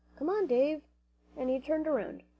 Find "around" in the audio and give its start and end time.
1.85-2.23